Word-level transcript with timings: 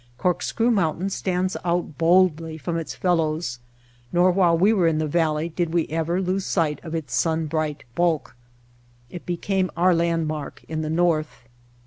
Corkscrew 0.17 0.71
Mountain 0.71 1.11
stands 1.11 1.55
out 1.63 1.99
boldly 1.99 2.57
from 2.57 2.75
its 2.75 2.95
fellows, 2.95 3.59
nor 4.11 4.31
while 4.31 4.57
we 4.57 4.73
were 4.73 4.87
in 4.87 4.97
the 4.97 5.05
valley 5.05 5.47
did 5.49 5.71
we 5.75 5.87
ever 5.89 6.19
lose 6.19 6.43
sight 6.43 6.79
of 6.81 6.95
its 6.95 7.13
sun 7.13 7.45
bright 7.45 7.83
bulk. 7.93 8.35
It 9.11 9.27
became 9.27 9.69
our 9.77 9.93
landmark 9.93 10.63
in 10.67 10.81
the 10.81 10.89
north. 10.89 11.47